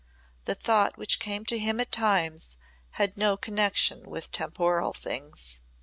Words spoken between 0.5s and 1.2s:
thought which